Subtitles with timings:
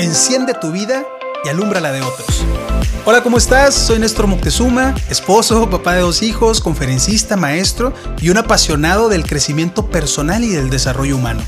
[0.00, 1.04] Enciende tu vida
[1.44, 2.42] y alumbra la de otros.
[3.04, 3.74] Hola, ¿cómo estás?
[3.74, 9.90] Soy Néstor Moctezuma, esposo, papá de dos hijos, conferencista, maestro y un apasionado del crecimiento
[9.90, 11.42] personal y del desarrollo humano.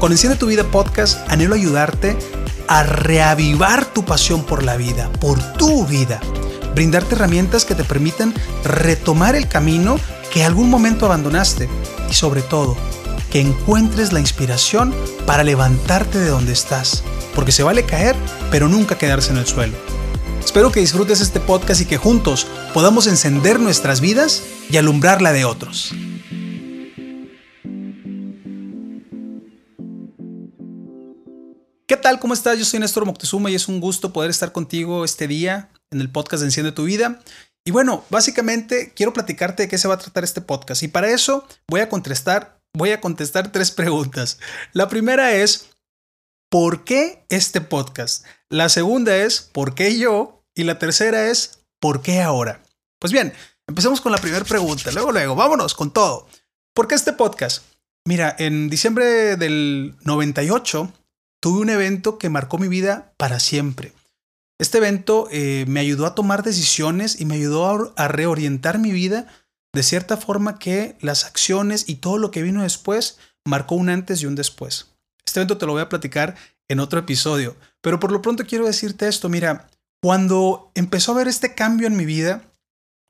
[0.00, 2.18] Con Enciende tu vida podcast anhelo ayudarte
[2.66, 6.18] a reavivar tu pasión por la vida, por tu vida,
[6.74, 8.34] brindarte herramientas que te permitan
[8.64, 10.00] retomar el camino
[10.32, 11.68] que algún momento abandonaste
[12.10, 12.76] y sobre todo
[13.30, 14.92] que encuentres la inspiración
[15.24, 17.04] para levantarte de donde estás,
[17.36, 18.16] porque se vale caer,
[18.50, 19.76] pero nunca quedarse en el suelo.
[20.42, 25.32] Espero que disfrutes este podcast y que juntos podamos encender nuestras vidas y alumbrar la
[25.32, 25.92] de otros.
[31.86, 32.18] ¿Qué tal?
[32.18, 32.58] ¿Cómo estás?
[32.58, 36.10] Yo soy Néstor Moctezuma y es un gusto poder estar contigo este día en el
[36.10, 37.20] podcast de Enciende tu Vida.
[37.66, 40.82] Y bueno, básicamente quiero platicarte de qué se va a tratar este podcast.
[40.82, 44.38] Y para eso voy a contestar, voy a contestar tres preguntas.
[44.72, 45.68] La primera es,
[46.50, 48.24] ¿por qué este podcast?
[48.48, 50.44] La segunda es, ¿por qué yo?
[50.54, 52.62] Y la tercera es, ¿por qué ahora?
[52.98, 53.32] Pues bien,
[53.66, 54.90] empecemos con la primera pregunta.
[54.92, 56.26] Luego, luego, vámonos con todo.
[56.74, 57.64] ¿Por qué este podcast?
[58.06, 60.92] Mira, en diciembre del 98
[61.40, 63.92] tuve un evento que marcó mi vida para siempre.
[64.58, 68.92] Este evento eh, me ayudó a tomar decisiones y me ayudó a, a reorientar mi
[68.92, 69.26] vida
[69.74, 74.22] de cierta forma que las acciones y todo lo que vino después marcó un antes
[74.22, 74.95] y un después.
[75.36, 76.34] Este evento te lo voy a platicar
[76.66, 79.68] en otro episodio, pero por lo pronto quiero decirte esto, mira,
[80.02, 82.50] cuando empezó a ver este cambio en mi vida,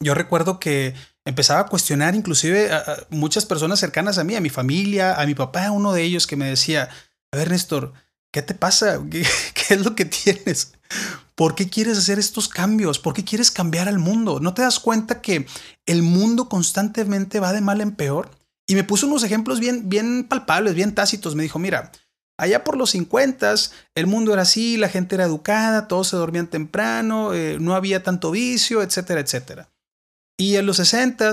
[0.02, 0.92] yo recuerdo que
[1.24, 5.36] empezaba a cuestionar inclusive a, muchas personas cercanas a mí, a mi familia, a mi
[5.36, 6.88] papá, uno de ellos que me decía,
[7.33, 7.92] a ver Néstor,
[8.33, 9.00] ¿qué te pasa?
[9.08, 9.24] ¿Qué,
[9.55, 10.72] qué es lo que tienes?
[11.36, 12.98] ¿Por qué quieres hacer estos cambios?
[12.98, 14.40] ¿Por qué quieres cambiar al mundo?
[14.40, 15.46] ¿No te das cuenta que
[15.86, 18.33] el mundo constantemente va de mal en peor?
[18.66, 21.36] Y me puso unos ejemplos bien, bien palpables, bien tácitos.
[21.36, 21.92] Me dijo, mira,
[22.39, 23.55] allá por los 50
[23.95, 28.02] el mundo era así, la gente era educada, todos se dormían temprano, eh, no había
[28.02, 29.70] tanto vicio, etcétera, etcétera.
[30.39, 31.33] Y en los 60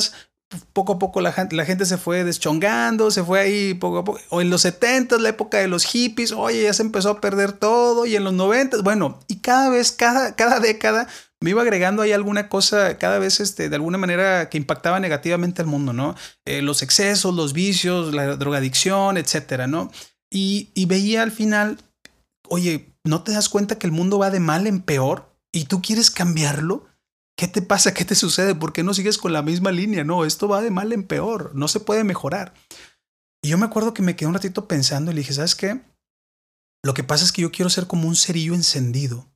[0.74, 4.04] poco a poco la gente, la gente, se fue deschongando, se fue ahí poco a
[4.04, 4.20] poco.
[4.30, 7.54] O en los 70 la época de los hippies, oye, ya se empezó a perder
[7.54, 8.06] todo.
[8.06, 11.08] Y en los 90 bueno, y cada vez, cada, cada década
[11.40, 15.62] me iba agregando ahí alguna cosa, cada vez este, de alguna manera que impactaba negativamente
[15.62, 16.16] al mundo, ¿no?
[16.46, 19.92] Eh, los excesos, los vicios, la drogadicción, etcétera, ¿no?
[20.36, 21.78] Y, veía al final,
[22.50, 25.32] oye, ¿no te das cuenta que el mundo va de mal en peor?
[25.52, 26.88] ¿Y tú quieres cambiarlo?
[27.38, 27.94] ¿Qué te pasa?
[27.94, 28.56] ¿Qué te sucede?
[28.56, 30.04] ¿Por qué no sigues con la misma línea?
[30.04, 32.56] No, esto va de mal en peor, no se puede mejorar.
[33.44, 35.82] Y yo me acuerdo que me quedé un ratito pensando y le dije, ¿sabes qué?
[36.84, 39.32] Lo que pasa es que yo quiero ser como un cerillo encendido.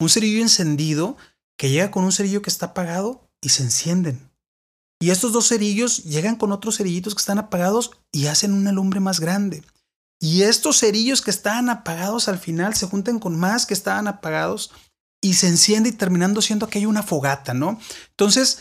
[0.00, 1.16] Un cerillo encendido
[1.56, 4.30] que llega con un cerillo que está apagado y se encienden.
[5.00, 8.98] Y estos dos cerillos llegan con otros cerillitos que están apagados y hacen una lumbre
[8.98, 9.62] más grande.
[10.20, 14.70] Y estos cerillos que estaban apagados al final se juntan con más que estaban apagados
[15.22, 17.80] y se enciende y terminando siendo que hay una fogata, ¿no?
[18.10, 18.60] Entonces,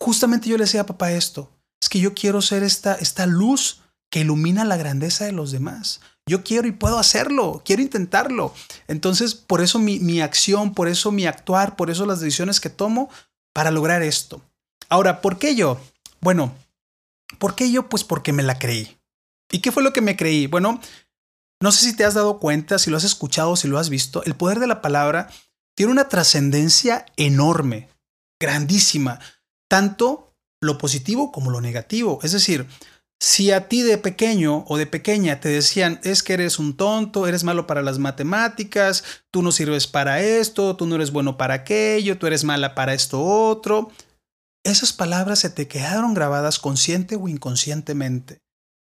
[0.00, 1.50] justamente yo le decía a papá esto,
[1.80, 6.00] es que yo quiero ser esta, esta luz que ilumina la grandeza de los demás.
[6.28, 8.52] Yo quiero y puedo hacerlo, quiero intentarlo.
[8.88, 12.70] Entonces, por eso mi, mi acción, por eso mi actuar, por eso las decisiones que
[12.70, 13.08] tomo
[13.52, 14.42] para lograr esto.
[14.88, 15.80] Ahora, ¿por qué yo?
[16.20, 16.52] Bueno,
[17.38, 17.88] ¿por qué yo?
[17.88, 18.95] Pues porque me la creí.
[19.50, 20.46] ¿Y qué fue lo que me creí?
[20.46, 20.80] Bueno,
[21.60, 24.22] no sé si te has dado cuenta, si lo has escuchado, si lo has visto,
[24.24, 25.30] el poder de la palabra
[25.76, 27.88] tiene una trascendencia enorme,
[28.40, 29.20] grandísima,
[29.68, 32.18] tanto lo positivo como lo negativo.
[32.22, 32.66] Es decir,
[33.18, 37.26] si a ti de pequeño o de pequeña te decían es que eres un tonto,
[37.26, 41.54] eres malo para las matemáticas, tú no sirves para esto, tú no eres bueno para
[41.54, 43.90] aquello, tú eres mala para esto otro,
[44.64, 48.40] esas palabras se te quedaron grabadas consciente o inconscientemente,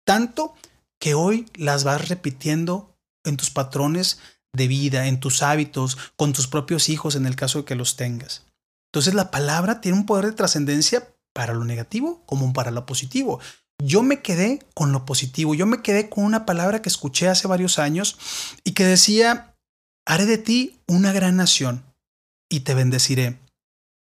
[0.07, 0.56] tanto
[1.00, 4.19] que hoy las vas repitiendo en tus patrones
[4.53, 7.97] de vida, en tus hábitos, con tus propios hijos en el caso de que los
[7.97, 8.45] tengas.
[8.90, 13.41] Entonces la palabra tiene un poder de trascendencia para lo negativo como para lo positivo.
[13.84, 17.50] Yo me quedé con lo positivo, yo me quedé con una palabra que escuché hace
[17.50, 18.18] varios años
[18.63, 19.56] y que decía,
[20.06, 21.83] haré de ti una gran nación
[22.50, 23.39] y te bendeciré.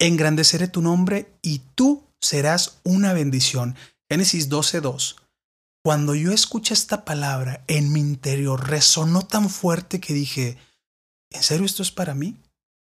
[0.00, 3.76] Engrandeceré tu nombre y tú serás una bendición.
[4.10, 5.23] Génesis 12.2.
[5.84, 10.56] Cuando yo escuché esta palabra en mi interior, resonó tan fuerte que dije,
[11.30, 12.38] ¿en serio esto es para mí?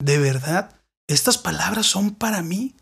[0.04, 0.76] ¿De verdad?
[1.08, 2.76] ¿Estas palabras son para mí?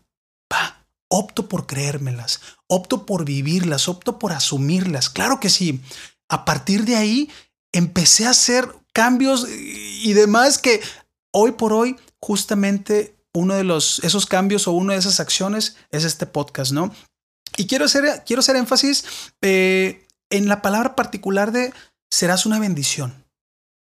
[0.48, 5.10] Pa, opto por creérmelas, opto por vivirlas, opto por asumirlas.
[5.10, 5.82] Claro que sí.
[6.30, 7.30] A partir de ahí
[7.72, 10.80] empecé a hacer cambios y demás que
[11.34, 16.04] hoy por hoy justamente uno de los esos cambios o una de esas acciones es
[16.04, 16.94] este podcast, ¿no?
[17.58, 19.04] Y quiero hacer, quiero hacer énfasis
[19.42, 21.72] eh, en la palabra particular de
[22.08, 23.24] serás una bendición.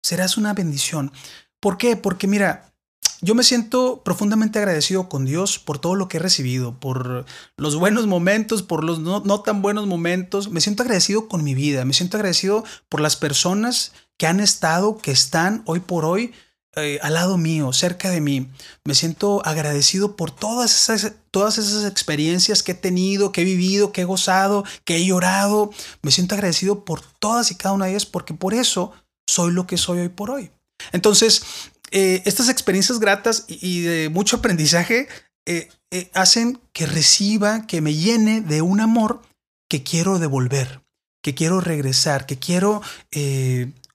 [0.02, 1.12] Serás una bendición.
[1.60, 1.96] ¿Por qué?
[1.96, 2.72] Porque mira,
[3.20, 7.24] yo me siento profundamente agradecido con Dios por todo lo que he recibido, por
[7.56, 10.50] los buenos momentos, por los no, tan buenos momentos.
[10.50, 14.98] Me siento agradecido con mi vida, me siento agradecido por las personas que han estado,
[14.98, 16.32] que están hoy por hoy
[16.76, 18.48] eh, al lado mío, cerca de mí.
[18.84, 23.90] Me siento agradecido por todas esas, todas esas experiencias que he tenido, que he vivido,
[23.90, 25.72] que he gozado, que he llorado.
[26.00, 28.92] Me siento agradecido por todas y cada una de ellas porque por eso
[29.26, 30.52] soy lo que soy hoy por hoy.
[30.92, 31.42] Entonces,
[31.90, 35.08] eh, estas experiencias gratas y, de mucho aprendizaje
[35.44, 39.20] eh, eh, hacen que reciba, que me llene de un amor
[39.68, 40.82] que quiero devolver,
[41.20, 42.80] que quiero regresar, que quiero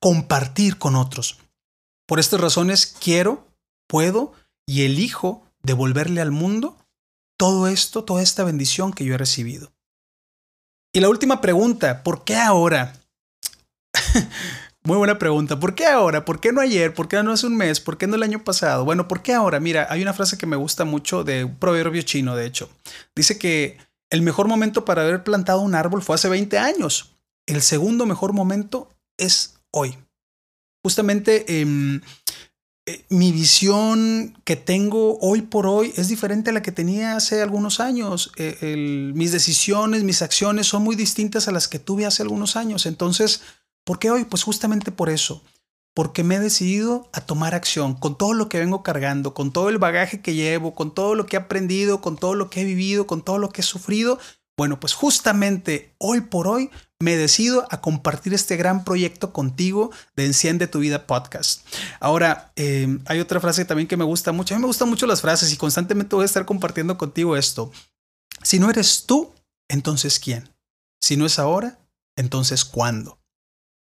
[0.01, 1.37] compartir con otros.
[2.05, 3.47] Por estas razones quiero,
[3.87, 4.33] puedo
[4.67, 6.75] y elijo devolverle al mundo
[7.39, 9.71] todo esto, toda esta bendición que yo he recibido.
[10.91, 12.99] Y la última pregunta, ¿por qué ahora?
[14.83, 15.57] Muy buena pregunta.
[15.57, 16.25] ¿Por qué ahora?
[16.25, 16.93] ¿Por qué no ayer?
[16.93, 17.79] ¿Por qué no hace un mes?
[17.79, 18.83] ¿Por qué no el año pasado?
[18.83, 19.61] Bueno, ¿por qué ahora?
[19.61, 22.69] Mira, hay una frase que me gusta mucho de un proverbio chino, de hecho.
[23.15, 23.77] Dice que
[24.09, 27.15] el mejor momento para haber plantado un árbol fue hace 20 años.
[27.45, 29.97] El segundo mejor momento es hoy.
[30.83, 32.01] Justamente em,
[32.85, 37.41] eh, mi visión que tengo hoy por hoy es diferente a la que tenía hace
[37.41, 38.31] algunos años.
[38.37, 42.85] Eh, mis decisiones, mis acciones son muy distintas a las que tuve hace algunos años.
[42.85, 43.41] Entonces,
[43.89, 44.23] ¿Por qué hoy?
[44.23, 45.43] Pues justamente por eso.
[45.95, 49.69] Porque me he decidido a tomar acción con todo lo que vengo cargando, con todo
[49.69, 52.65] el bagaje que llevo, con todo lo que he aprendido, con todo lo que he
[52.65, 54.19] vivido, con todo lo que he sufrido.
[54.55, 56.69] Bueno, pues justamente hoy por hoy
[57.01, 61.65] me decido a compartir este gran proyecto contigo de Enciende tu Vida podcast.
[62.01, 64.53] Ahora, em, hay otra frase también que me gusta mucho.
[64.53, 67.71] A mí me gustan mucho las frases y constantemente voy a estar compartiendo contigo esto.
[68.43, 69.33] Si no eres tú,
[69.69, 70.49] entonces ¿quién?
[71.01, 71.79] Si no es ahora,
[72.17, 73.17] entonces ¿cuándo?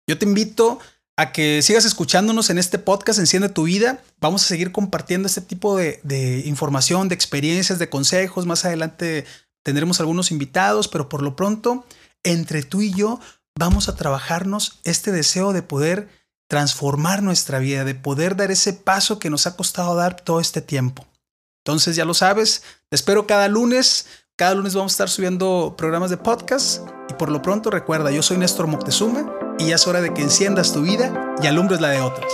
[0.08, 0.80] Yo te invito
[1.18, 4.02] a que sigas escuchándonos en este podcast Enciende tu vida.
[4.22, 8.46] Vamos a seguir compartiendo este tipo de, información, de experiencias, de consejos.
[8.46, 9.26] Más adelante
[9.64, 11.86] tendremos algunos invitados, pero por lo pronto,
[12.24, 13.20] entre tú y yo,
[13.58, 16.10] vamos a trabajarnos este deseo de poder
[16.48, 20.62] transformar nuestra vida, de poder dar ese paso que nos ha costado dar todo este
[20.62, 21.06] tiempo.
[21.64, 24.08] Entonces, ya lo sabes, te espero cada lunes.
[24.36, 26.82] Cada lunes vamos a estar subiendo programas de podcast.
[27.10, 30.24] Y por lo pronto, recuerda, yo soy Néstor Moctezuma y ya es hora de que
[30.24, 32.34] enciendas tu vida y alumbres la de otros.